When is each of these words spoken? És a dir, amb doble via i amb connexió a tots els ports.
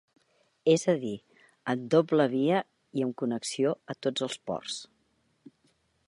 És 0.71 0.83
a 0.93 0.93
dir, 1.01 1.17
amb 1.73 1.83
doble 1.95 2.25
via 2.31 2.61
i 3.01 3.05
amb 3.07 3.15
connexió 3.23 3.73
a 3.95 3.97
tots 4.07 4.25
els 4.29 4.39
ports. 4.51 4.79